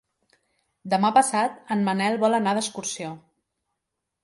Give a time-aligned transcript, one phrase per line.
[0.93, 3.13] Demà passat en Manel vol anar d'excursió.